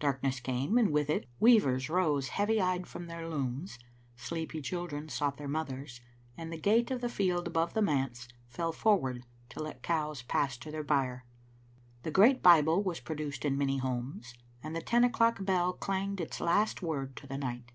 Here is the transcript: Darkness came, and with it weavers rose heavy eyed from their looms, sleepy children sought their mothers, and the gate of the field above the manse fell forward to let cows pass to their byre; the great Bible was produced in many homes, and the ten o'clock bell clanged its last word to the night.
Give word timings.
Darkness 0.00 0.40
came, 0.40 0.76
and 0.76 0.90
with 0.90 1.08
it 1.08 1.28
weavers 1.38 1.88
rose 1.88 2.30
heavy 2.30 2.60
eyed 2.60 2.88
from 2.88 3.06
their 3.06 3.28
looms, 3.28 3.78
sleepy 4.16 4.60
children 4.60 5.08
sought 5.08 5.36
their 5.36 5.46
mothers, 5.46 6.00
and 6.36 6.52
the 6.52 6.58
gate 6.58 6.90
of 6.90 7.00
the 7.00 7.08
field 7.08 7.46
above 7.46 7.74
the 7.74 7.80
manse 7.80 8.26
fell 8.48 8.72
forward 8.72 9.24
to 9.50 9.62
let 9.62 9.84
cows 9.84 10.20
pass 10.22 10.56
to 10.56 10.72
their 10.72 10.82
byre; 10.82 11.24
the 12.02 12.10
great 12.10 12.42
Bible 12.42 12.82
was 12.82 12.98
produced 12.98 13.44
in 13.44 13.56
many 13.56 13.78
homes, 13.78 14.34
and 14.64 14.74
the 14.74 14.82
ten 14.82 15.04
o'clock 15.04 15.44
bell 15.44 15.72
clanged 15.72 16.20
its 16.20 16.40
last 16.40 16.82
word 16.82 17.14
to 17.14 17.28
the 17.28 17.38
night. 17.38 17.70